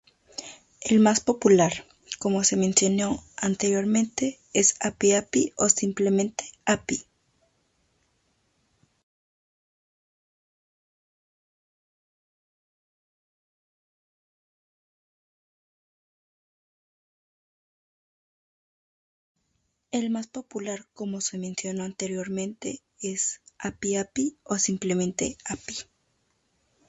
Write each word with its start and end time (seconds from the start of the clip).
El 0.81 0.99
más 0.99 1.19
popular, 1.19 1.87
como 2.17 2.43
se 2.43 2.57
mencionó 2.57 3.23
anteriormente, 3.37 4.39
es 4.51 4.75
"Api-Api", 4.79 5.53
o 5.57 5.69
simplemente 5.69 6.43
"Api". 6.65 7.05